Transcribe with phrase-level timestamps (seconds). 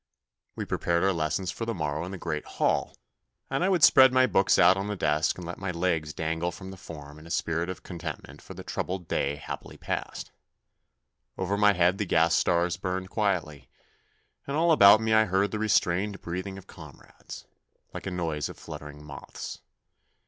[0.55, 2.97] We prepared our lessons for the morrow in the Great Hall,
[3.51, 6.51] and I would spread my books out on the desk and let my legs dangle
[6.51, 10.31] from the form in a spirit of contentment for the troubled day happily past.
[11.37, 13.69] Over my head the gas stars burned quietly,
[14.47, 17.45] and all about me I heard the restrained breathing of comrades,
[17.93, 19.61] like a noise of flutter ing moths.